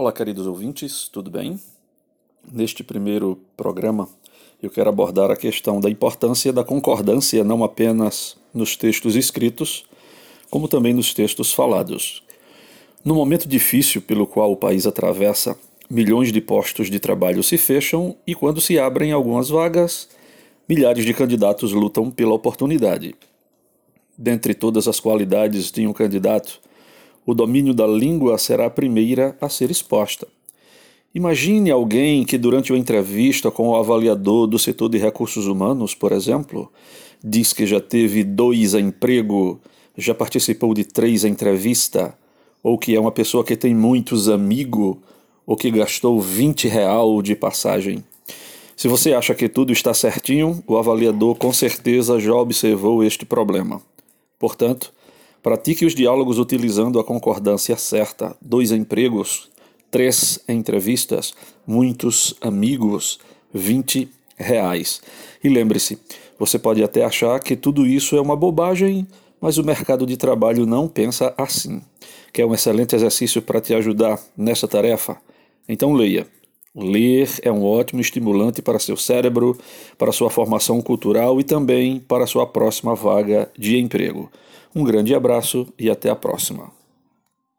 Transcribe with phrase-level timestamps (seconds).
[0.00, 1.58] Olá, queridos ouvintes, tudo bem?
[2.52, 4.08] Neste primeiro programa,
[4.62, 9.84] eu quero abordar a questão da importância da concordância não apenas nos textos escritos,
[10.50, 12.22] como também nos textos falados.
[13.04, 15.58] No momento difícil pelo qual o país atravessa,
[15.90, 20.08] milhões de postos de trabalho se fecham e, quando se abrem algumas vagas,
[20.68, 23.16] milhares de candidatos lutam pela oportunidade.
[24.16, 26.60] Dentre todas as qualidades de um candidato,
[27.28, 30.26] o domínio da língua será a primeira a ser exposta.
[31.14, 36.10] Imagine alguém que, durante uma entrevista com o avaliador do setor de recursos humanos, por
[36.12, 36.72] exemplo,
[37.22, 39.60] diz que já teve dois emprego,
[39.94, 42.12] já participou de três entrevistas,
[42.62, 44.96] ou que é uma pessoa que tem muitos amigos,
[45.44, 48.02] ou que gastou 20 real de passagem.
[48.74, 53.82] Se você acha que tudo está certinho, o avaliador com certeza já observou este problema.
[54.38, 54.94] Portanto,
[55.48, 58.36] Pratique os diálogos utilizando a concordância certa.
[58.38, 59.48] Dois empregos,
[59.90, 61.32] três entrevistas,
[61.66, 63.18] muitos amigos,
[63.54, 65.00] 20 reais.
[65.42, 65.98] E lembre-se,
[66.38, 69.08] você pode até achar que tudo isso é uma bobagem,
[69.40, 71.80] mas o mercado de trabalho não pensa assim.
[72.30, 75.16] Quer um excelente exercício para te ajudar nessa tarefa?
[75.66, 76.26] Então leia.
[76.74, 79.58] Ler é um ótimo estimulante para seu cérebro,
[79.96, 84.30] para sua formação cultural e também para sua próxima vaga de emprego.
[84.74, 86.77] Um grande abraço e até a próxima.